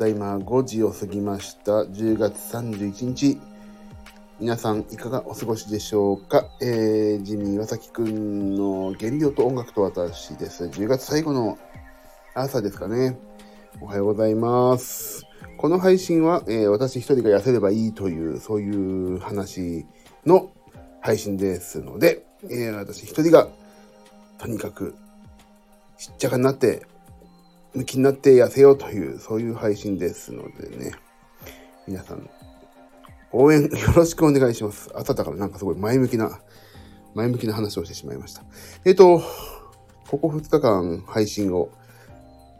[0.00, 1.82] だいま5時を過ぎました。
[1.82, 3.38] 10月31日。
[4.38, 6.48] 皆さんいかがお過ごしでしょうか？
[6.62, 10.64] えー、ジミー岩崎くんの原料と音楽と私です。
[10.64, 11.58] 10月最後の
[12.32, 13.18] 朝ですかね。
[13.82, 15.26] おはようございます。
[15.58, 19.84] この配信は、えー私一人が痩せればいいという、そういう話
[20.24, 20.50] の
[21.02, 23.48] 配信ですので、えー私一人が
[24.38, 24.94] とにかく
[25.98, 26.86] しっちゃかになって、
[27.74, 30.92] 向きになって痩せようという、そういう配信ですのでね、
[31.86, 32.28] 皆さん、
[33.32, 34.90] 応援 よろしくお願いします。
[34.94, 36.40] 朝だからなんかすごい前向きな、
[37.14, 38.42] 前向きな話をしてしまいました。
[38.84, 39.22] えっ、と、
[40.10, 41.70] ここ2日間配信を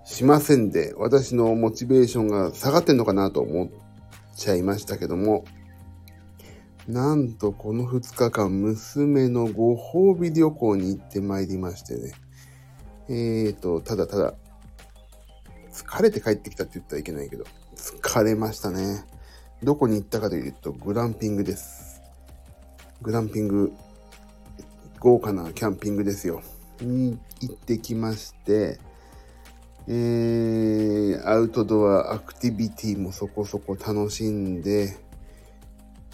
[0.04, 3.68] しませんで、私のモチベーションが下がってんのかなと思っ
[4.36, 5.44] ちゃいましたけども、
[6.88, 12.12] なんとこの2日間、娘のご褒美旅行に行ってまいりましてね。
[13.08, 14.34] えーと、ただただ、
[15.72, 17.44] 疲れて帰ってきたって言ったらいけないけど、
[17.76, 19.04] 疲れましたね。
[19.62, 22.00] どこに行ったかというと、グランピングです。
[23.02, 23.72] グランピング、
[24.98, 26.42] 豪華なキャンピングですよ。
[26.80, 28.78] に行ってきまして、
[29.86, 34.96] えー、アウトドアアクティビティもそこそこ楽しんで、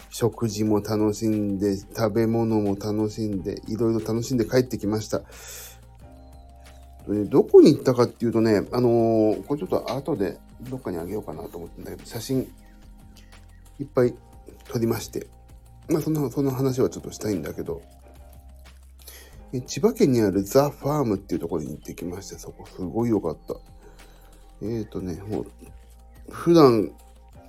[0.09, 5.21] 食事も楽しんで、食べ物も楽しんで、いろいろ楽しんで帰ってきました。
[7.09, 10.37] えどこに行ったかっていうとね、あのーこれちょっと後で
[10.69, 12.39] どっかにあげようかなと思ってんだけど、写真
[13.79, 14.13] いっぱい
[14.69, 15.27] 撮りまして、
[15.89, 17.81] まあその、その話はちょっとしたいんだけど、
[19.65, 23.55] 千葉県にあるザ・ファームっていうところに行ってきまして、そこすごい良かった。
[24.61, 25.51] えーとね、もう、
[26.29, 26.91] 普段、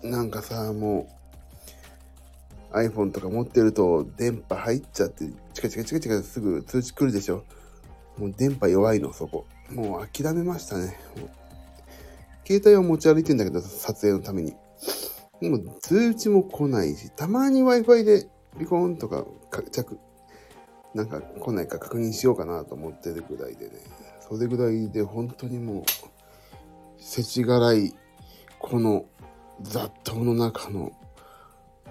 [0.04, 1.08] なんかさ、も
[2.72, 7.42] う、iPhone とか持ってると電波入っちゃって、チカチカチカチカすぐ通知来るでしょ？
[8.18, 9.46] もう電波弱いの、そこ。
[9.70, 10.98] もう諦めましたね。
[12.46, 14.54] 携帯を持ち歩いてんだけど、撮影のために。
[15.40, 19.24] もう通知も来ないし、たまに Wi-Fi でピコーンとか
[19.70, 19.98] 着、
[20.94, 23.72] なんか来ないか確認しようかなと思ってるぐらいでね。
[24.28, 25.84] それぐらいで本当にもう、
[26.98, 27.94] 世知辛い、
[28.58, 29.04] この
[29.62, 30.92] 雑踏の中の、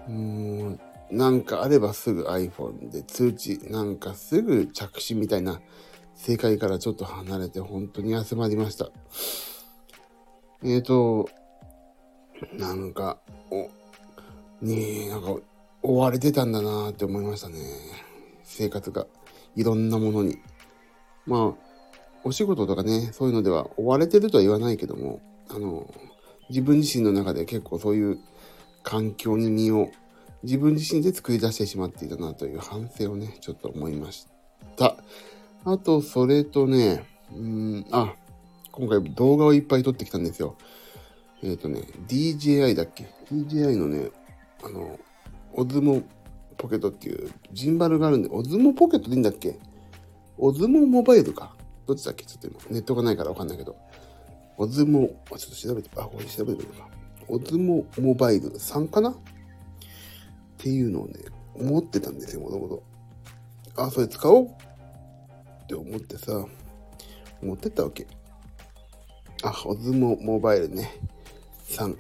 [0.07, 5.61] もう、なんかあればすぐ iPhone で通知、なんかすぐ着信みたいな
[6.17, 8.89] 正解からちょっと離れて本当に休まりました。
[10.63, 11.29] えーと、
[12.57, 13.19] なんか、
[13.51, 13.69] お、
[14.61, 15.35] ねえ、なんか
[15.83, 17.57] 追われてたんだなって思いましたね。
[18.44, 19.06] 生活が。
[19.56, 20.39] いろんなものに。
[21.25, 21.67] まあ、
[22.23, 25.91] お仕事とかね、そういうのでは追われてるとは言わないけども、あの、
[26.50, 28.19] 自分自身の中で結構そういう
[28.83, 29.89] 環境に身を
[30.44, 34.27] 自分自身で作り出してしまっていたなという反省をね、ちょっと思いまし
[34.77, 34.97] た。
[35.69, 37.03] あと、それとね、
[37.35, 38.13] うん、あ、
[38.72, 40.55] 今回動画をいっぱい撮ってきたんですよ。
[41.44, 44.09] えっ、とね、DJI だっけ ?DJI のね、
[44.63, 44.97] あの、
[45.51, 46.03] オズモ
[46.57, 49.59] ポケットっていうジンバルがあるんで、オズモポケットでいいんだっけ？
[50.38, 51.53] オズモモバイルか。
[51.85, 52.23] どっちだっけ？
[52.23, 53.75] ちょっと今、ネットがないからわかんないけど。
[54.56, 56.88] オズモ、ちょっと調べて、あ、これ調べてみるか。
[57.27, 59.09] オズモモバイル3かな？
[59.09, 59.16] っ
[60.57, 61.16] ていうのをね、
[61.56, 62.83] 思ってたんですよ、もともと。
[63.75, 64.66] あ、それ使おう
[65.67, 66.45] って思ってさ、
[67.41, 68.07] 持ってったわけ。
[69.44, 70.97] あ、オズモモバイルね、
[71.67, 71.97] 3っ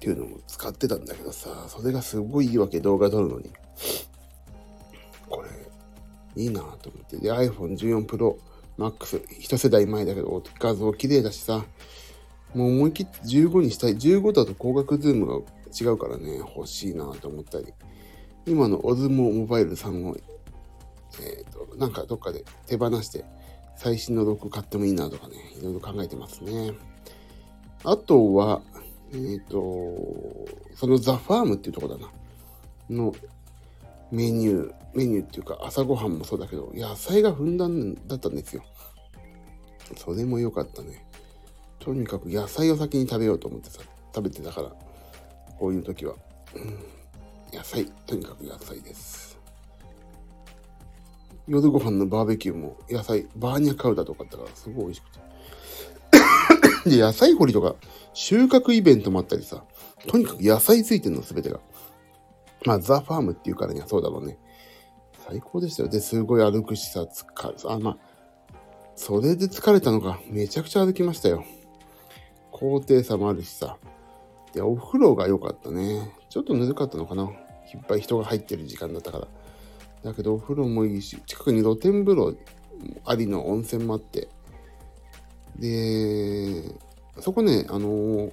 [0.00, 3.52] ていうのも使ってたんだけどさ、それがすごいいいわけ、動画撮るのに。
[5.28, 5.48] これ、
[6.42, 7.18] いいなと思って。
[7.18, 8.38] で、iPhone14 Pro
[8.78, 11.66] Max、一世代前だけど、画像綺麗だしさ、
[12.54, 13.96] もう思い切って15にしたい。
[13.96, 15.34] 15だと光学ズームが
[15.78, 17.66] 違うからね、欲しいなと思ったり。
[18.46, 20.16] 今のオズモモバイル3を、
[21.20, 23.24] えっ、と、なんかどっかで手放して、
[23.76, 26.72] 最新のロック買ってもいいなとかね、いろいろ考えてますね。
[27.84, 28.60] あとは、
[29.12, 29.56] えっ、と、
[30.74, 32.10] そのザ・ファームっていうとこだな。
[32.90, 33.14] の
[34.10, 38.64] メニュー、メニューっていうか朝ごはんもそうだけど、野菜がふんだんだったんですよ。
[39.96, 41.06] それも良かったね。
[41.78, 43.80] とにかく野菜を先に食べようと思ってさ、
[44.14, 44.72] 食べてたから、
[45.58, 46.14] こういう時は。
[46.54, 49.27] うん、野菜、とにかく野菜です。
[51.48, 55.10] 夜ご飯のバーベキューも野菜、バーニャカウダとかあったからすごい美味しく
[56.84, 56.90] て。
[56.90, 57.74] で、野菜掘りとか
[58.12, 59.64] 収穫イベントもあったりさ、
[60.06, 61.60] とにかく野菜ついてんの全てが。
[62.64, 64.38] まあ、ザ・ファームっていうからにはそうだろうね。
[65.26, 65.88] 最高でしたよ。
[65.88, 67.98] で、すごい歩くしさ、疲れ、あ、まあ、
[68.96, 71.44] それで疲れたのか、めちゃくちゃ歩きましたよ。
[72.50, 73.76] 高低差もあるしさ。
[74.52, 76.12] で、お風呂が良かったね。
[76.28, 77.24] ちょっとぬるかったのかな。
[77.24, 79.28] いっぱい人が入ってる時間だったから。
[80.02, 82.36] だけど、お風呂もいいし、近くに露天風呂
[83.04, 84.28] ありの温泉もあって。
[85.58, 86.62] で、
[87.20, 88.32] そこね、あのー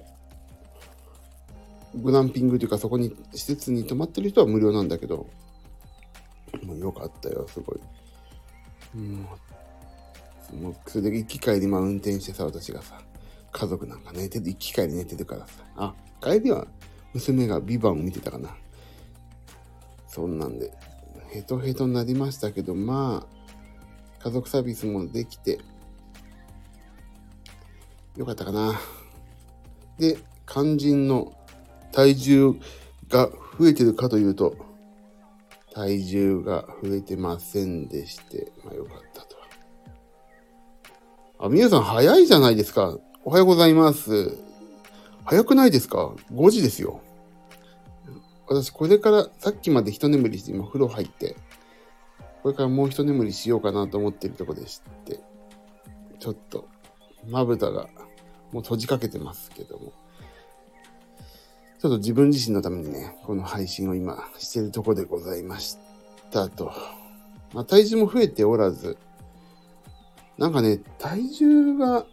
[1.96, 5.26] グランピングというかそこに施設に泊まってる人は無料なんだけど、
[6.62, 7.80] もうよかったよ、すごい。
[8.94, 9.26] うん、
[10.62, 13.00] もうそれで行き帰り、まあ運転してさ、私がさ、
[13.50, 16.66] 家族なんか寝てる、行き帰り寝てるからさ、あ、帰りは
[17.14, 18.54] 娘がビバンを見てたかな。
[20.06, 20.72] そんなんで、
[21.36, 25.58] ヘトヘトになりましたけど、まあ、家族サービスもできて、
[28.16, 28.80] よかったかな。
[29.98, 30.16] で、
[30.46, 31.36] 肝心の
[31.92, 32.54] 体重
[33.10, 33.28] が
[33.58, 34.56] 増えてるかというと、
[35.74, 39.36] 体重が増えてませんでして、まあよかったと。
[41.38, 42.96] あ、皆さん早いじゃないですか。
[43.24, 44.38] おはようございます。
[45.26, 47.02] 早くないですか ?5 時ですよ。
[48.48, 51.36] 私、これからさっきまで一眠りして今風呂入って、
[52.42, 55.20] これからもう一眠りしようかなと思ってるとこでして、
[56.18, 56.68] ちょっと、
[57.26, 57.88] まぶたが
[58.52, 59.92] もう閉じかけてますけども。
[61.78, 65.76] ちょっと自分自身のためにね、この配信を今してるとこでございまし
[66.30, 66.72] たと。
[67.52, 68.96] まあ、体重も増えておらず、
[70.38, 72.06] なんかね、体重が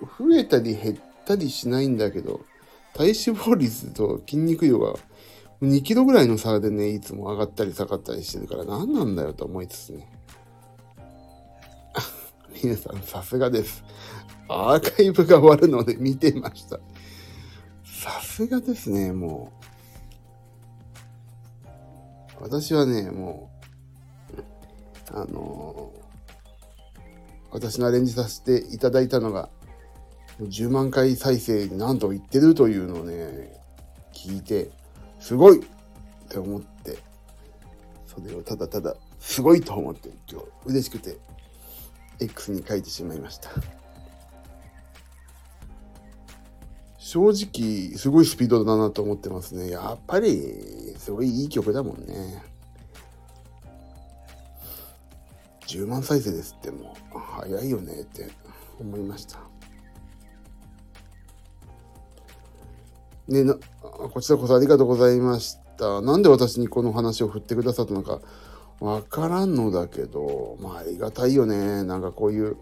[0.00, 2.40] 増えたり減ったりしないんだけど、
[2.94, 4.94] 体脂肪率と筋肉量が
[5.64, 10.10] 2キロぐらいの差でね、いつも上がったり下がったりしてるから何なんだよと思いつつね。
[12.62, 13.84] 皆さんさすがです。
[14.48, 16.78] アーカイブが終わるので見てました。
[17.84, 19.52] さすがですね、も
[22.40, 22.42] う。
[22.42, 23.50] 私はね、も
[25.10, 25.92] う、あの、
[27.50, 29.48] 私のアレンジさせていただいたのが、
[30.40, 33.52] 10万回再生になんと言ってるというのをね、
[34.12, 34.70] 聞いて、
[35.24, 35.64] すごいっ
[36.28, 36.98] て思って、
[38.06, 41.16] それをただただ、すごいと思って、今日嬉しくて、
[42.20, 43.48] X に書いてしまいました。
[46.98, 49.70] 正直、すごいスピードだなと思ってますね。
[49.70, 52.42] やっぱり、すごいいい曲だもんね。
[55.66, 58.28] 10万再生ですってもう、早いよねって
[58.78, 59.38] 思いました。
[63.26, 63.56] ねな、
[64.12, 66.00] こちらこそありがとうございました。
[66.00, 68.20] なんで私にこの話を振ってくださったのか
[68.80, 71.84] わからんのだけど、まあありがたいよね。
[71.84, 72.56] なんかこういう、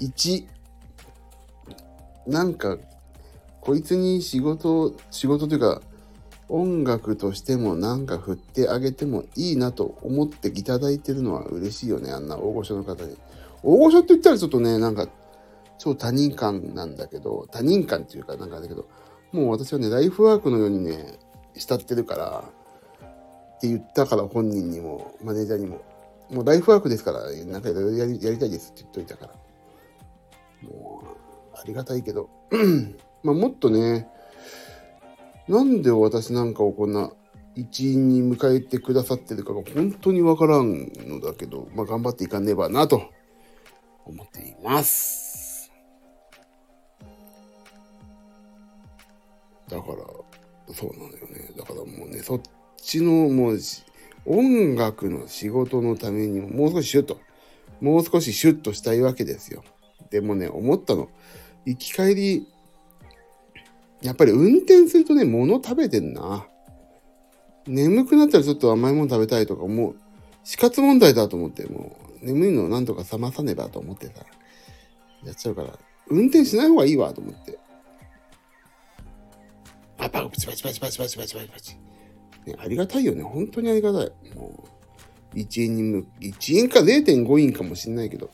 [0.00, 0.46] 1、
[2.26, 2.78] なんか
[3.60, 5.80] こいつに仕事、仕事というか、
[6.48, 13.16] 音楽としてもなんか振ってあげてもいいなと思っていただいてるのは嬉しいよね、あんな大御所の方に。
[13.62, 15.08] 大御所って言ったらちょっとね、なんか、
[15.78, 18.86] 超他人感なんだけど、他人感っていうかなんかだけど、
[19.34, 21.18] もう私はね、ライフワークのようにね、
[21.54, 22.44] 慕ってるから、
[23.56, 25.82] って言ったから本人にも、マネージャーにも、
[26.30, 29.32] もうライフワークですから、なんかいろいろやりたいですって言っといたから。
[30.68, 31.02] も
[31.52, 32.30] う、ありがたいけど、
[33.24, 34.06] まあ、もっとね、
[35.48, 37.10] なんで私なんかをこんな
[37.56, 43.02] 一員に迎えてくださってるかが本当にわからんのだけど、まあ、頑張っていかねばなと
[44.04, 45.23] 思っています。
[49.68, 51.50] だから、そうなのよね。
[51.56, 52.40] だからもうね、そっ
[52.76, 53.58] ちのもう
[54.26, 57.18] 音楽の仕事のためにももう少しシュッと、
[57.80, 59.62] もう少しシュッとしたいわけですよ。
[60.10, 61.08] でもね、思ったの。
[61.64, 62.46] 行き帰り
[64.04, 66.46] やっぱり運転するとね、物食べてんな。
[67.66, 69.96] 眠くなったらちょっと甘いもの食べたいとか、もう
[70.44, 74.12] 死活問題だと思って、もう眠いのをなんとか冷まさねばと思ってさ、
[75.24, 75.78] やっちゃうから、
[76.08, 77.58] 運転しない方がいいわと思って。
[80.04, 81.76] あ、パチパチパチパチパチパチパチパチ。
[82.46, 83.22] ね、ありがたいよね。
[83.22, 84.12] 本当にありがたい。
[84.34, 84.64] も
[85.34, 88.30] う、1円に、1円か0.5円かもしんないけど、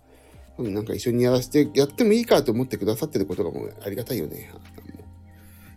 [0.59, 4.51] なんか一緒にやらせて、やってもいいかと思ってくださってることがもうありがたいよね。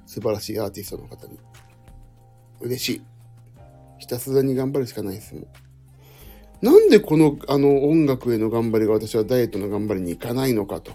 [0.06, 1.40] 素晴らしいアーティストの方に。
[2.60, 3.02] 嬉しい。
[4.00, 5.48] ひたすらに頑張るしかないですもん。
[6.62, 10.92] なんでこの、あの、音楽への頑張りが私はダイエットの頑張りに行かないのかと。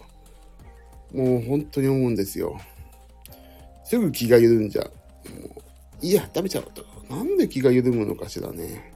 [1.13, 2.61] もう本当に思うんですよ。
[3.89, 4.85] すぐ気が緩んじゃう。
[5.41, 5.57] も
[6.03, 6.85] ういや、食べちゃおうと。
[7.09, 8.93] なんで気が緩むのかしらね。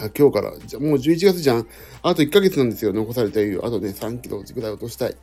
[0.00, 1.66] あ今日から、じゃもう11月じゃん。
[2.02, 2.94] あと1ヶ月なんですよ。
[2.94, 3.60] 残された余裕。
[3.62, 5.16] あとね、3キロぐらい落としたい。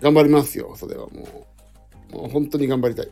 [0.00, 0.76] 頑張りますよ。
[0.76, 1.46] それはも
[2.12, 2.14] う。
[2.14, 3.10] もう本当に頑張りたい。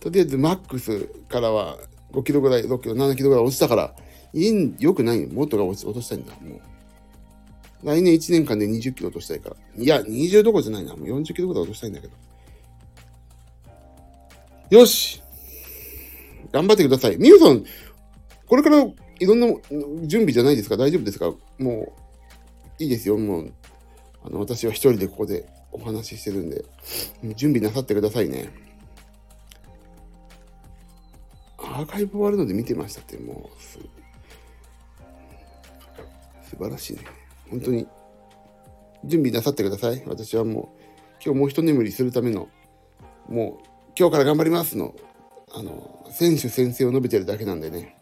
[0.00, 1.78] とりあえずマックスからは
[2.10, 3.94] 5キロぐらい、6キロ、7キロぐらい落ちたから、
[4.32, 5.28] いい良くないよ。
[5.28, 6.32] もっとが落としたいんだ。
[6.42, 6.60] もう。
[7.84, 9.56] 来年1年間で20キロ落としたいから。
[9.76, 10.96] いや、20どころじゃないな。
[10.96, 12.08] もう40キロぐらい落としたいんだけ
[14.70, 14.70] ど。
[14.70, 15.22] よし
[16.52, 17.16] 頑張ってください。
[17.18, 17.64] みゆさん、
[18.46, 18.86] これから
[19.18, 19.46] いろんな
[20.06, 21.32] 準備じゃないですか大丈夫ですか？
[21.58, 21.94] も
[22.78, 23.18] う、いいですよ。
[23.18, 23.52] もう、
[24.24, 26.64] あの、私は一人でここでお話ししてるんで、
[27.36, 28.50] 準備なさってくださいね。
[31.58, 33.78] アーカイブ終わるので見てましたって、もう、素
[36.58, 37.02] 晴らしいね。
[37.50, 37.86] 本当に、
[39.04, 40.02] 準備なさってください。
[40.06, 40.82] 私はもう、
[41.24, 42.48] 今日もう一眠りするための、
[43.28, 43.66] もう、
[43.98, 44.94] 今日から頑張りますの、
[45.52, 47.96] あの、選手宣誓を述べてるだけなんでね。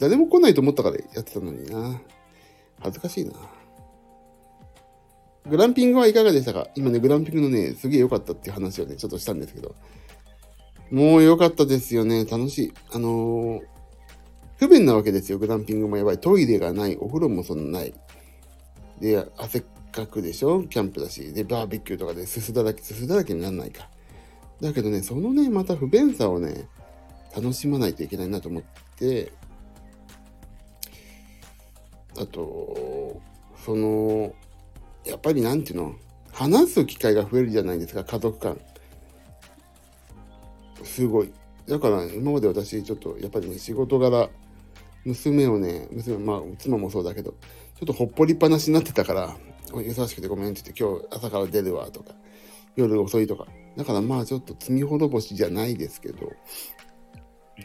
[0.00, 2.00] 誰も来ないと思ったからやってたのにな。
[2.78, 3.32] 恥ずかしいな。
[5.48, 6.68] グランピングはいかがでしたか？
[6.76, 9.74] 今ね、グランピングのね、すげえ良かったっていう話をね、ちょっとしたんですけど。
[10.92, 12.26] もう良かったですよね。
[12.26, 12.72] 楽しい。
[12.92, 13.62] あのー、
[14.58, 15.38] 不便なわけですよ。
[15.38, 16.18] グランピングもやばい。
[16.18, 16.96] トイレがない。
[16.96, 17.94] お風呂もそんなない。
[19.00, 19.62] で、汗っ
[19.92, 20.64] かくでしょ？
[20.64, 21.32] キャンプだし。
[21.32, 23.88] で、バーベキューとかですすだらけ、すすだらけにならないか。
[24.60, 26.68] だけどね、そのね、また不便さをね、
[27.36, 28.62] 楽しまないといけないなと思っ
[28.96, 29.30] て、
[32.18, 33.20] あと、
[33.64, 34.34] その、
[35.06, 35.94] やっぱりなんていうの、
[36.32, 38.60] 話す機会が増えるじゃないですか、家族間。
[40.82, 41.32] すごい。
[41.68, 44.28] だから今まで私ちょっとやっぱりね、仕事柄、
[45.08, 49.36] 娘をね、娘、まあ妻もそうだけど、ちょっとほっぽりっぱなしになってたから、
[49.74, 52.12] 優しくてごめんって言って、今日朝から出るわとか、
[52.76, 53.46] 夜遅いとか。
[53.76, 56.32] だからまあちょっと罪滅ぼしじゃないですけど、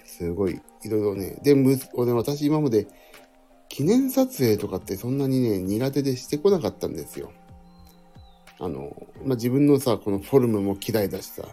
[0.05, 1.39] すごい、いろいろね。
[1.43, 2.87] で、む俺私今まで
[3.69, 7.31] 記念撮影とかってそんなにね、苦手でしてこなかったんですよ。
[8.59, 8.95] あの、
[9.25, 11.43] まあ、自分のさ、このフォルムも嫌いだしさ、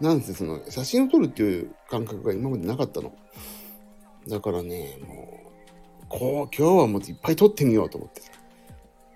[0.00, 3.12] なんせその写真を撮るっていう感覚が今までなかったの。
[4.28, 5.40] だからね、も
[6.02, 8.30] う、こう、今日はもういっぱい撮ってみようと思ってさ、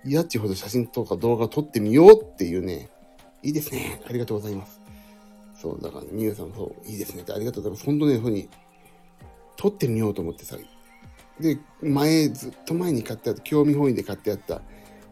[0.03, 2.89] 嫌っちほど写真とか動画撮ってみようっていうね、
[3.43, 4.01] いいですね。
[4.07, 4.81] ありがとうございます。
[5.59, 7.85] そう、だからね、みゆさんもそう、いいですねってありがとうございます。
[7.85, 8.49] 本当ね、そういうふうに、
[9.57, 10.57] 撮ってみようと思ってさ、
[11.39, 14.61] で、前、ずっと前に買ってあった、興味本位で買ってあった、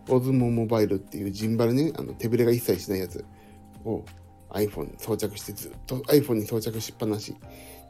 [0.10, 3.26] オズモモバイルっていうジンバルね、あの手ぶれが一切しないやつ
[3.86, 4.04] を
[4.50, 7.36] iPhone に装着してずっと iPhone に装着しっぱなし。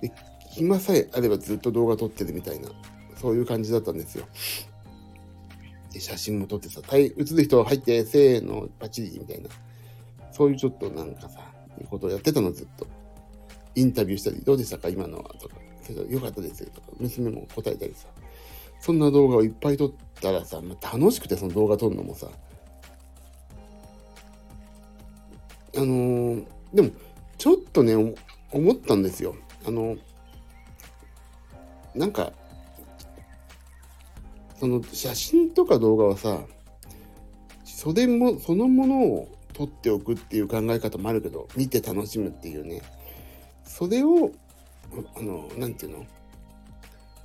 [0.01, 0.11] で、
[0.53, 2.69] 暇さえあればずっと動画撮ってるみたいな、
[3.15, 4.25] そういう感じだったんですよ。
[5.91, 9.49] で、写真も撮ってさ、映る人入って、せーの、バチリみたいな。
[10.31, 11.39] そういうちょっとなんかさ、
[11.79, 12.85] いうことをやってたの、ずっと。
[13.75, 14.89] インタビューしたり、どうでしたか？
[14.89, 15.55] 今のはとか。
[16.09, 18.07] よかったですよとか、娘も答えたりさ。
[18.79, 19.91] そんな動画をいっぱい撮っ
[20.21, 22.27] たらさ、まあ、楽しくてその動画撮るのもさ、
[25.75, 26.91] あのー、でも、
[27.37, 27.95] ちょっとね、
[28.51, 29.35] 思ったんですよ。
[29.65, 29.97] あの、
[31.95, 32.31] なんか、
[34.59, 36.41] その写真とか動画はさ、
[37.65, 42.81] 袖も、そのものを撮っておくっていう考え方もあるけど、見て楽しむっていうね。
[43.63, 44.31] それを、
[45.15, 46.05] あの、なんていうの？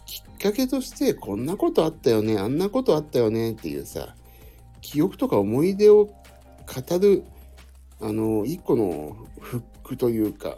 [0.06, 4.14] きっかけとしてこんなことあったよねあんなことあったよねっていうさ
[4.80, 7.24] 記憶とか思い出を語る
[8.00, 10.56] あの一個のフックというか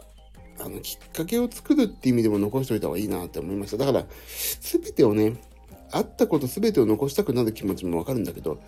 [0.63, 4.05] あのきっかけを作るっていう意味でも残しておいた方がいいなって思いましただから
[4.61, 5.35] 全てをね
[5.91, 8.59] あったこと全てを残したくなる気持ちもわかるんだけど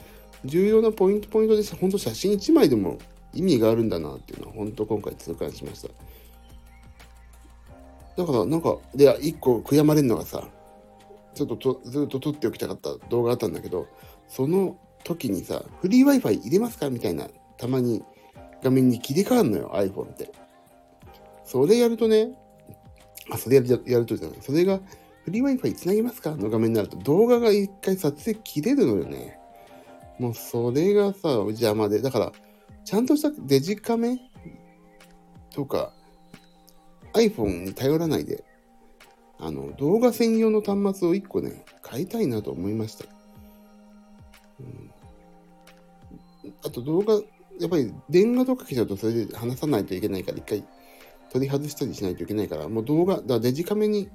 [0.46, 2.98] 重要なポイントポイントで本当写真1枚でも
[3.34, 5.90] 意味があるんだなっていうのは本当今回痛感しました
[8.16, 10.48] だからなんかで1個悔やまれるのがさ
[11.34, 13.88] ちょっととずっと撮っておきたかった動画あったんだけど、
[14.28, 18.04] その時にさ、フリー Wi-Fi 入れますかみたいな、たまに
[18.64, 20.32] 画面に切り替わるのよ、iPhone って。
[21.54, 22.32] それやるとね、
[23.30, 24.38] あ、それやるやるとじゃない。
[24.42, 24.80] それが、
[25.24, 29.38] フリー Wi-Fi つなぎますかの画面になると、動画が一回撮影切れるのよね。
[30.18, 32.02] もうそれがさ、邪魔で。
[32.02, 32.32] だから、
[32.84, 34.20] ちゃんとしたデジカメ
[35.52, 35.94] とか、
[37.14, 38.44] iPhone に頼らないで、
[39.38, 43.06] あの、動画専用の端末を1個ね、買いたいなと思いました。
[44.60, 44.92] うん、
[46.66, 47.14] あと動画、
[47.60, 50.64] やっぱり電話とか来ちゃうとそれで話さないといけないから、一回
[51.34, 54.08] 取り外したりしないといけないから、もう動画、だデジカメに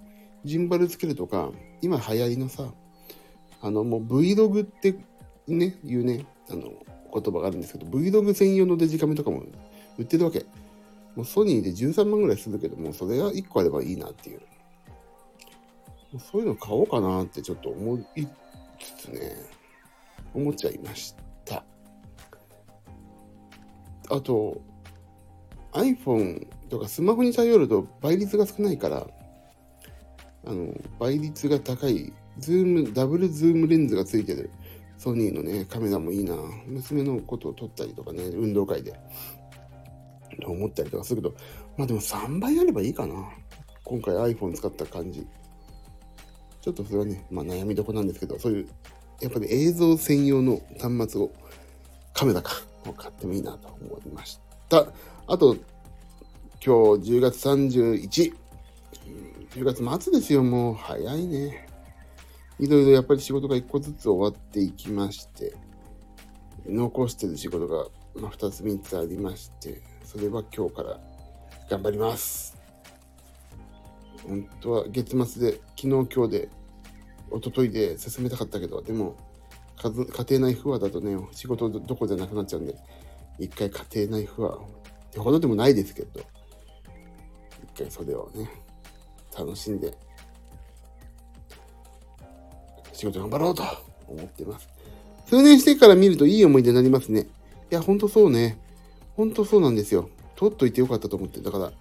[0.44, 1.50] ジンバルつけるとか、
[1.82, 2.72] 今流行りのさ、
[3.60, 4.94] あの、もう Vlog って
[5.48, 6.72] ね、いうね、あの、
[7.12, 9.42] 言葉があるんですけど、Vlog 専用のデジカメとかも
[9.98, 10.46] 売ってるわけ。
[11.16, 14.40] もうソニーで13万ぐらいするけどもう、それが1個あればいいなっていう。
[16.20, 18.26] そういうの買おうかなってちょっと思い
[18.78, 19.32] つつね、
[20.32, 21.64] 思っちゃいました。
[24.10, 24.60] あと、
[25.72, 29.06] iPhone とかスマホに頼ると倍率が少ないから、
[30.46, 34.50] あの、倍率が高い、ズーム、ダブルズームレンズがついてる
[34.96, 36.34] ソニーのね、カメラもいいな。
[36.66, 38.92] 娘のことを撮ったりとかね、運動会で。
[40.42, 41.34] と思ったりとかするけど、
[41.76, 43.14] まあでも3倍あればいいかな。
[43.84, 45.26] 今回 iPhone 使った感じ。
[46.60, 48.68] ちょっとそれはね、まあ、悩みどこなんですけど、そういう、
[49.20, 51.30] やっぱり映像専用の端末を、
[52.12, 52.52] カメラか、
[52.86, 54.86] を買ってもいいなと思いました。
[55.26, 55.56] あと、
[56.60, 58.34] 今日10月31。
[59.50, 61.68] 10月末ですよ、もう早いね。
[62.58, 65.54] いろいろやっぱり仕事が一個ずつ終わっていきまして、
[66.66, 67.86] 残してる仕事が、
[68.20, 71.00] ま、2つ3つありまして、それは今日から
[71.70, 72.58] 頑張ります。
[74.26, 76.48] 本当は月末で、昨日今日で、
[77.30, 79.16] 一昨日で進めたかったけど、でも、
[79.80, 79.90] 家
[80.38, 82.74] 庭内不和だとね、仕事どこじゃなくなっちゃうんで、
[83.38, 84.60] 一回家庭内不和っ
[85.12, 86.20] てほどでもないですけど、
[87.78, 88.50] 回それをね、
[89.36, 89.96] 楽しんで、
[92.92, 93.62] 仕事頑張ろうと
[94.08, 94.68] 思ってます。
[95.26, 97.26] 数年してから見るといい思い出になりますね。
[97.70, 98.58] いや、ほんとそうね。
[99.16, 100.08] ほんとそうなんですよ。
[100.36, 101.40] 取っといてよかったと思って。
[101.40, 101.72] だから、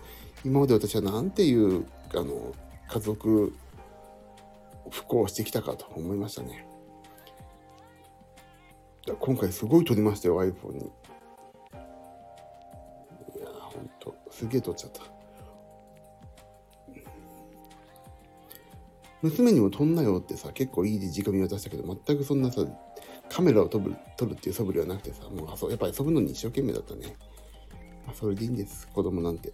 [0.43, 2.53] 今まで私はなんていう、あの、
[2.87, 3.53] 家族
[4.89, 6.67] 不幸してきたかと思いましたね。
[9.19, 10.79] 今回すごい撮りましたよ、iPhone に。
[10.79, 10.83] い
[13.39, 15.16] やほんと、すげえ撮っちゃった。
[19.29, 22.65] 娘にも撮んなよってさ、結構いい時間見渡したけど、全くそんなさ、
[23.29, 27.15] カメラを撮る撮るっていう素振りはなくてさ、もう遊やっぱり遊ぶのに一生懸命だったね。
[28.05, 29.53] まあ、それでいいんです、子供なんて。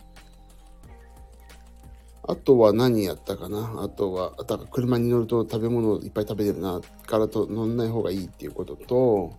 [2.26, 9.34] あとは何やったかなあとは、だから車に乗ると食べ物いっぱい食べてるな、からと乗んない方がいいっていうことと、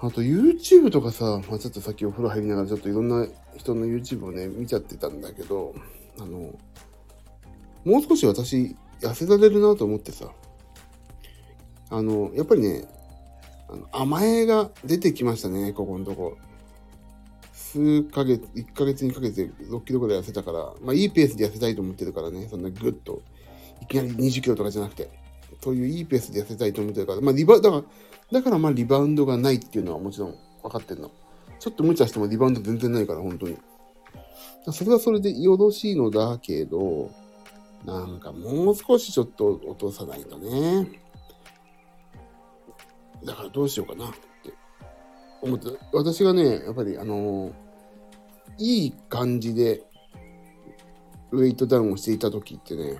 [0.00, 5.74] あと YouTube とかさ、まあ、ちょっとさっきお風呂入りながらちょっといろんな人の YouTube をね、見ちゃってたんだけど、
[6.18, 6.54] あの、
[7.86, 10.32] もう少し私、痩せられるなと思ってさ、
[11.88, 12.84] あの、やっぱりね、
[13.68, 16.36] あの甘えが出てきましたね、ここのとこ。
[17.52, 23.22] 数ヶ月、1ヶ月、2ヶ月で6キロぐらい痩せたから、まあいいペースで痩せたいと思ってるからね、そんなグッと、
[23.80, 25.08] いきなり20キロとかじゃなくて、
[25.62, 27.84] そういういいペースで痩せたいと思ってるから、まあリバ、だから、
[28.32, 31.12] だからまあリバウンドがないっていうのはもちろん分かってんの。
[31.60, 33.56] ちょっと無茶してもリバウンド全然ないから、本当に。
[34.72, 37.10] それはそれでよろしいのだけど、
[37.84, 41.00] なんかもう少しちょっと落とさないとね。
[43.24, 44.16] だからどうしようかなって
[45.42, 47.52] 思って、私がね、やっぱりあの、
[48.58, 49.84] いい感じで
[51.30, 52.98] ウェイトダウンをしていた時ってね、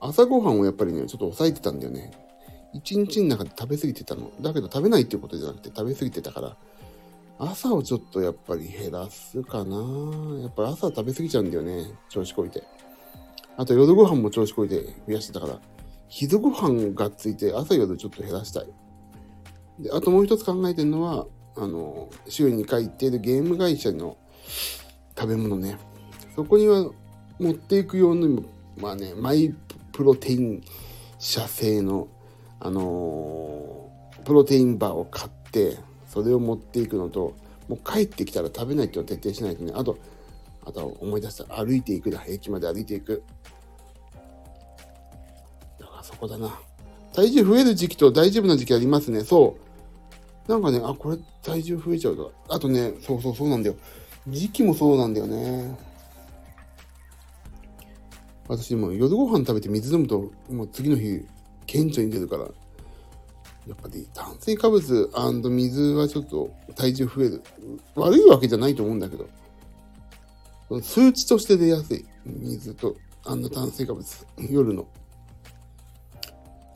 [0.00, 2.12] 朝ごはんをやっぱりね、ちょっと抑えてたんだよね。
[2.72, 4.30] 一日の中で食べ過ぎてたの。
[4.40, 6.56] だけど食べないっていうことじゃなくて食べ過ぎてたから、
[7.38, 9.76] 朝をちょっとやっぱり減らすかな。
[10.40, 11.90] やっぱり朝食べ過ぎちゃうんだよね。
[12.08, 12.62] 調子こいて。
[13.56, 15.60] あと夜ご飯も調子こいて増やしてたから、
[16.08, 18.66] 昼ご飯がついて朝夜ちょっと減らしたい。
[19.78, 24.16] で、あともう一つ考えてるのは、あの、週に回行っているゲーム会社の
[25.18, 25.78] 食べ物ね。
[26.34, 26.90] そこには
[27.38, 28.46] 持っていくように、
[28.78, 29.54] まあね、マイ
[29.92, 30.62] プロテイン
[31.18, 32.08] 社製の
[32.60, 37.34] あのー、プロテインバーを買って、それを持っていくのと、
[37.68, 39.72] もう帰ってきたら食べないっていうのを徹底しないとね。
[39.74, 39.98] あと、
[40.64, 41.44] あと思い出した。
[41.44, 42.24] 歩いていくだ。
[42.26, 43.22] 駅まで歩いていく。
[46.16, 46.58] そこだな。
[47.12, 49.22] 体重増える時期と大丈夫な時期ありますね。
[49.22, 49.56] そ
[50.48, 50.50] う。
[50.50, 52.32] なんかね、あ、これ体重増えちゃうと。
[52.48, 53.76] あとね、そうそうそうなんだよ。
[54.28, 55.78] 時期もそうなんだよね。
[58.48, 61.24] 私も夜ご飯食べて水飲むと、もう次の日
[61.66, 62.48] 顕著に出るから、や
[63.74, 65.10] っぱり炭水化物
[65.48, 67.42] 水はちょっと体重増える。
[67.94, 69.28] 悪いわけじゃないと思うんだけど、
[70.80, 72.06] 数値として出やすい。
[72.24, 74.26] 水と炭水化物。
[74.38, 74.86] 夜の。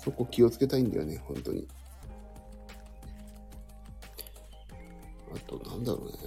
[0.02, 1.68] そこ気をつけたいんだよね、本当に。
[5.34, 6.18] あと、なんだろうね。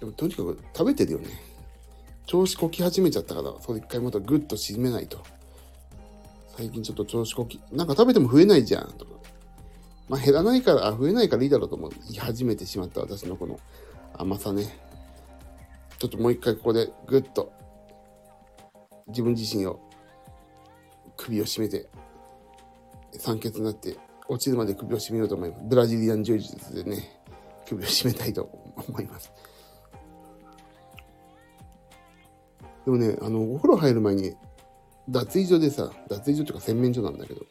[0.00, 1.28] でもとにかく食べてるよね。
[2.26, 5.22] 調子こき始めちゃったから、それ一回またグッと締めないと。
[6.56, 9.12] 最近ちょっと調子こき、なんか食べても増えないじゃん、とか。
[10.08, 13.60] まあ減らないから、あ、増えないからいいだろうと思い始めてしまった私のこの
[14.14, 14.64] 甘さね。
[15.98, 17.52] ちょっともう一回ここでぐっと
[19.06, 19.78] 自分自身を
[21.16, 21.88] 首を絞めて
[23.18, 23.96] 酸欠になって
[24.28, 25.64] 落ちるまで首を絞めようと思います。
[25.64, 27.22] ブラジリアン柔術でね、
[27.68, 28.48] 首を絞めたいと
[28.88, 29.32] 思います。
[32.84, 34.34] でもね、あの、お風呂入る前に
[35.08, 37.42] 脱衣所でさ、脱衣所とか洗面所なんだけど、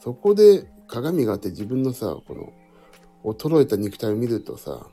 [0.00, 2.52] そこで鏡があって自分のさ、この
[3.32, 4.88] 衰えた肉体を見るとさ、は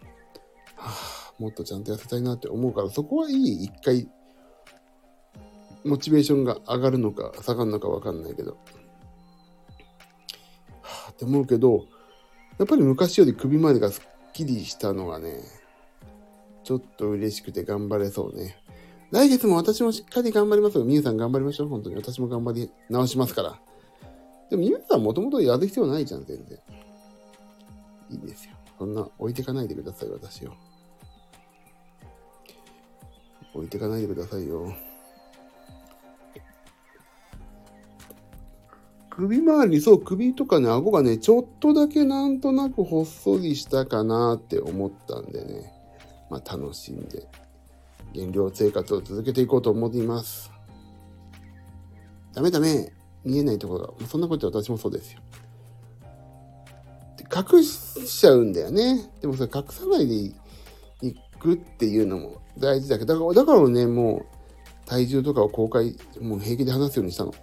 [0.77, 4.09] あ、もっとちゃんと痩せたいなって思うから、そこはいい、一回、
[5.85, 8.57] モチベーションが上がるのか下がるのかわかんないけど、
[11.17, 11.85] って思うけど、
[12.59, 15.41] やっぱり昔より首までがすっきりしたのがね、
[16.63, 18.55] ちょっと嬉しくて頑張れそうね。
[19.09, 20.85] 来月も私もしっかり頑張りますよ。
[20.85, 21.69] みゆさん頑張りましょう。
[21.69, 21.95] 本当に。
[21.95, 23.59] 私も頑張り直しますから。
[24.49, 26.59] でも、みゆさんもともとやる必要ないじゃん、全然。
[28.11, 28.53] いいですよ。
[28.77, 30.51] そんな置いてかないでください、私を。
[33.55, 34.71] 置いてかないでくださいよ。
[39.17, 45.73] 首周り、そう、首とかね、顎がね、ちょっとだけなんとなくほっそりしたかなって思ったんでね、
[46.29, 47.27] まあ楽しんで、
[48.13, 50.51] 減量生活を続けていこうと思います。
[52.31, 52.93] ダメダメ
[53.25, 55.19] 見えないところが、そんなこと私もそうですよ。
[57.35, 59.09] 隠しちゃうんだよね。
[59.19, 60.35] でもそれ隠さないでい
[61.39, 64.27] くっていうのも大事だけど、だからだからね、も
[64.85, 67.33] う体重とかを公開、もう平気で話すようにしたの。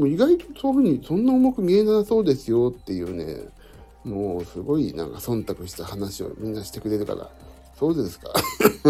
[0.00, 3.48] も意外とそういうふうにそんな重く見えなそうですよっていうね、
[4.04, 7.30] もうすごいなんか忖度した話をみんなしてくれるから、
[7.78, 8.30] そうですか？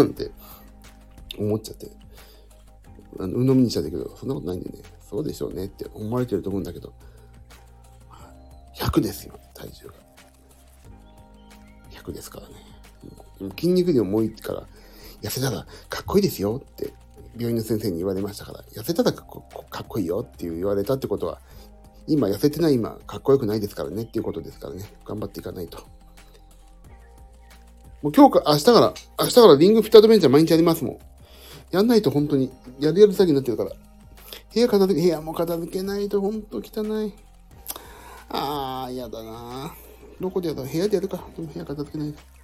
[0.01, 0.31] っ て
[1.37, 1.89] 思っちゃって。
[3.17, 6.91] あの、鵜呑みにしちゃったけど、そんなことないんでね、そうでしょうねって思われてると思うんだけど、
[8.77, 9.93] 100ですよ、体重が。
[11.91, 12.55] 100ですからね。
[13.57, 14.67] 筋肉量も多いから、
[15.21, 16.93] 痩せたらかっこいいですよって
[17.35, 21.39] 病院の先生に言われましたから、痩せたらかっこいいよって言われたってことは、
[22.07, 24.83] 今痩せてない今、かっこよくないですからねっていうことですからね。
[25.05, 25.79] 頑張っていかないと。
[28.01, 30.99] もう今日か、明日から、明日からリングフィットアドベンチャー毎日やりますもん。
[31.71, 33.71] やんないと本当に、やるやる詐欺になってるから。
[34.53, 36.61] 部屋片付け、部屋も片付けないと本当汚
[37.03, 37.13] い。
[38.29, 39.73] あー、嫌だな
[40.21, 41.25] どこでやる部屋でやるか。
[41.35, 42.34] でも部屋片付けないと。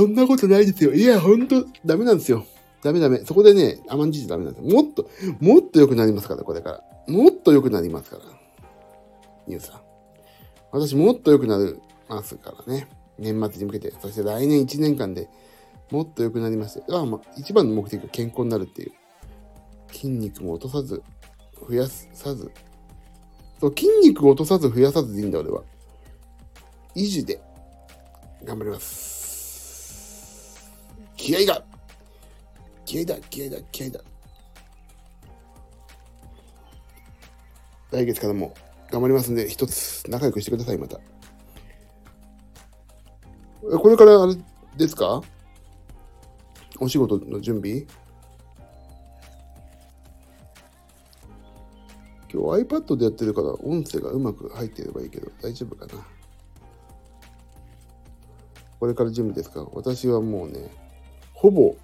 [0.00, 0.94] そんなことないですよ。
[0.94, 2.46] いや、ほんと、ダメなんですよ。
[2.82, 3.18] ダメダメ。
[3.18, 4.82] そこでね、甘んじてダメなんですよ。
[4.82, 5.10] もっと、
[5.40, 6.84] もっと良くなりますから、これから。
[7.06, 8.22] もっと良くなりますから。
[9.46, 9.80] ニューさん。
[10.72, 12.88] 私、もっと良くなりますからね。
[13.18, 13.92] 年末に向けて。
[14.00, 15.28] そして来年1年間で
[15.90, 16.82] もっと良くなりまして。
[16.90, 18.92] あまあ、一番の目的は健康になるっていう。
[19.92, 21.02] 筋肉も落とさず、
[21.68, 22.50] 増やさず。
[23.60, 25.62] そう、筋肉を落とさず増やさずでいいんだ、俺は。
[26.96, 27.38] 維持で
[28.42, 29.19] 頑張ります。
[31.20, 31.62] 気合が。
[32.86, 34.00] 気合だ気合だ気合だ。
[37.90, 38.54] 来月からも
[38.90, 40.98] 頑張りますんで、一つ仲良くしてください、また。
[43.60, 44.36] これからあれ
[44.76, 45.22] ですか？
[46.78, 47.84] お仕事の準備？
[52.32, 56.02] 今日 iPad でやってるから音声がうまく入ってればいいけど大丈夫かな？
[58.78, 59.68] これから準備ですか？
[59.74, 60.70] 私はもうね、
[61.40, 61.74] ほぼ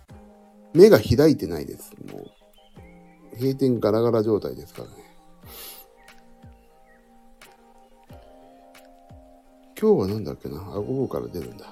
[0.74, 1.94] 目が開いてないです。
[2.12, 4.94] もう、閉店ガラガラ状態ですからね。
[9.80, 10.58] 今日は何だっけな？
[10.58, 11.64] あ、午後から出るんだ。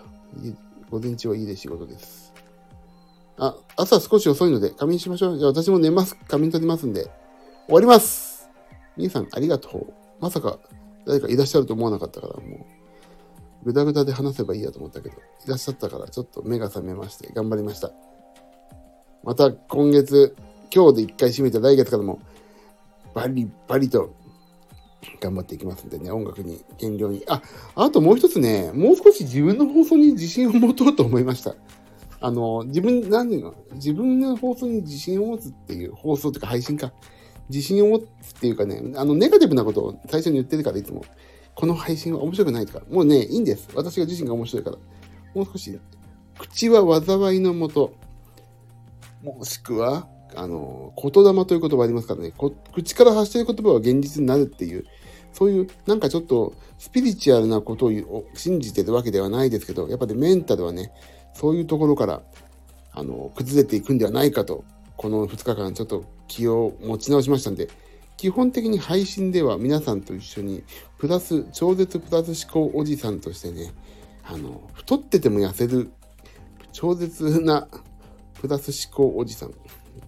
[0.89, 2.33] 午前中はいいで仕事です。
[3.37, 5.39] あ、朝少し遅いので仮眠しましょう。
[5.39, 6.17] じゃあ私も寝ます。
[6.27, 7.11] 仮眠取りますんで。
[7.67, 8.49] 終わります
[8.97, 9.93] 皆さんありがとう。
[10.21, 10.59] まさか
[11.07, 12.84] 誰かいらっしゃると思わなかったから、もう。
[13.65, 17.91] ぐだぐだで話せばいいやと思ったけど、いらっしゃったからちょっと目が覚めまして頑張りました。
[19.23, 20.37] また今月、
[20.75, 22.21] 今日で一回締めて来月からも
[23.15, 24.15] バリバリと
[25.21, 27.23] 頑張っていきますんでね、音楽に、減量に。
[27.29, 27.43] あ、
[27.75, 31.55] あともう一つね、もう少し自分の放送に自信を持とうと思いました。
[32.21, 33.55] あの、自分、何ていうの？
[33.75, 36.93] 自分の放送に自信を持つっていう、放送というか配信か。
[37.51, 38.07] 自信を持つっ
[38.41, 41.05] ていうかね、あの、ネガティブなことを最初に言ってるからいつも。
[41.55, 43.69] この配信は面白くないとか、もうね、いいんです。
[43.75, 44.77] 私が自身が面白いから。
[45.35, 45.79] もう少し、
[46.39, 47.95] 口は災いのもと、
[49.23, 52.33] もしくは、あの、言霊という言葉ありますからね、
[52.75, 54.85] 口から発してる言葉は現実になるっていう、
[55.33, 60.93] そういう、なんかちょっと、スピリチュアルなことを信じてるわけではないですけど、やっぱりメンタルはね、
[61.35, 62.23] そういうところから、
[62.93, 64.65] あの、崩れていくんではないかと、
[64.97, 67.69] この2日間ちょっと気を持ち直しましたんで、
[68.17, 70.63] 基本的に配信では皆さんと一緒に
[70.99, 73.73] プラス超絶プラス思考おじさんとしてね
[74.25, 75.91] あの太ってても痩せる
[76.73, 77.69] 超絶な
[78.41, 79.55] プラス思考おじさん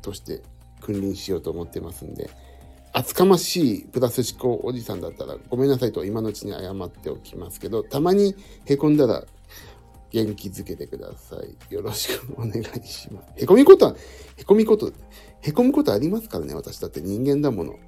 [0.02, 0.42] として
[0.80, 2.30] 君臨しようと思ってますんで
[2.92, 9.24] 厚かましいプラス思考おじさんだったらごめんなさいと今のうちに謝っておきますけどたまにへこんだら
[10.12, 11.74] 元気づけてください。
[11.74, 13.28] よろしくお願いします。
[13.36, 13.96] へこみことは、
[14.36, 14.92] へこみこと、
[15.42, 17.78] へこむことありますからね、私だって人間だもの。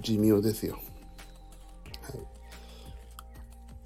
[0.00, 0.74] 寿命ですよ。
[0.74, 2.20] はい。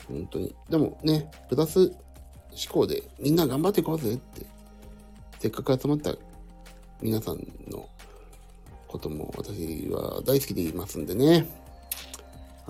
[0.08, 0.54] 本当に。
[0.68, 1.96] でもね、プラス思
[2.70, 4.46] 考でみんな頑張っていこうぜって、
[5.38, 6.14] せっかく集まった
[7.00, 7.38] 皆さん
[7.68, 7.88] の
[8.88, 11.46] ことも私は大好きでいますんでね。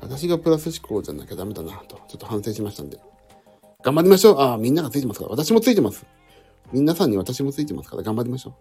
[0.00, 3.00] 私がプラス思考じゃなきゃダメだなと、ちょっと反省しましたんで。
[3.82, 5.30] 頑張りましょうああ、みんながついてますから。
[5.30, 6.04] 私もついてます。
[6.72, 8.54] 皆さんに私もついてますから頑張りましょう。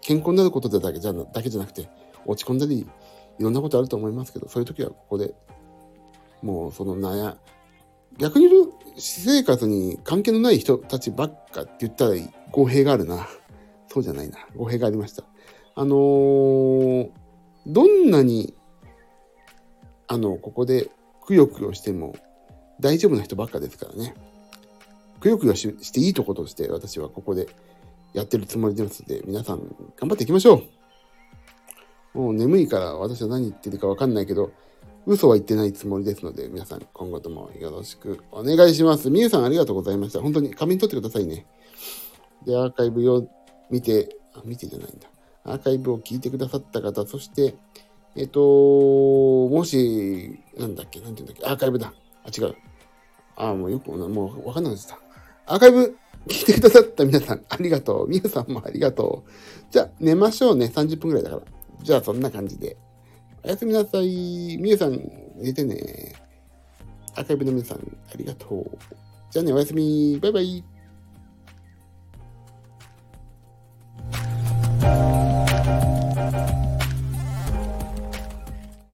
[0.00, 1.88] 健康になることだけじゃだけじゃなくて、
[2.24, 2.86] 落ち込んだり、
[3.38, 5.34] いろんなことあると思いますけど、そういう時はここで
[6.42, 7.36] もうその悩
[8.18, 12.14] 逆に言うと、私生活に関係のない人たちばっかって言ったら
[12.50, 13.26] 語弊があるな。
[13.88, 14.38] そうじゃないな。
[14.56, 15.24] 語弊がありました。
[15.74, 17.10] あのー、
[17.66, 18.54] どんなに、
[20.08, 20.90] あの、ここで
[21.24, 22.14] くよくよしても
[22.80, 24.14] 大丈夫な人ばっかですからね。
[25.20, 27.48] くよくよししていいとことして私はここで
[28.12, 29.60] やってるつもりですので、皆さん
[29.96, 30.81] 頑張っていきましょう。
[32.14, 34.52] もう眠いから私は何言ってるかわかんないけど、
[35.06, 39.10] 嘘は言ってないつもりですので、皆さん今後ともよろしくお願いします。
[39.10, 40.20] みゆさんありがとうございました。
[40.20, 41.46] 本当に仮面取ってくださいね。
[42.46, 43.26] で、アーカイブを
[43.70, 45.08] 見て、あ、見てじゃないんだ。
[45.44, 47.54] アーカイブを聞いてくださった方、そして、
[48.14, 48.40] えっ、と、
[49.48, 51.92] もし、なんだっけ、なんて言うんだっけ、アーカイブだ。
[52.24, 52.54] あ、違う。
[53.36, 54.98] あ、もうよく、もうわかんなくなった。
[55.46, 55.96] アーカイブ
[56.28, 58.08] 聞いてくださった皆さん、ありがとう。
[58.08, 59.30] みゆさんもありがとう。
[59.70, 60.66] じゃあ、寝ましょうね。
[60.66, 61.42] 30分くらいだから。
[61.82, 62.76] じゃあ、そんな感じで。
[63.44, 64.56] おやすみなさい。
[64.58, 65.00] みゆさん、
[65.36, 66.14] 寝てね。
[67.14, 68.78] アーカイブの皆さん、ありがとう。
[69.30, 70.18] じゃあね、おやすみ。
[70.20, 70.64] バイバイ。